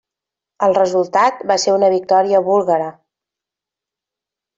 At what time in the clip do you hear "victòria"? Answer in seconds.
1.95-2.41